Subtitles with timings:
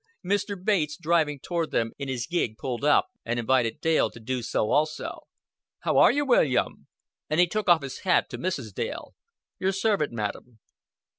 [0.25, 0.55] Mr.
[0.65, 4.71] Bates driving toward them in his gig pulled up, and invited Dale to do so
[4.71, 5.19] also.
[5.81, 6.87] "How are you, William?"
[7.29, 8.73] And he took off his hat to Mrs.
[8.73, 9.13] Dale.
[9.59, 10.57] "Your servant, madam.